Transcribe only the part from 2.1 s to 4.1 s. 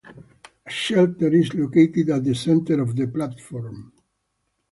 the center of the platform.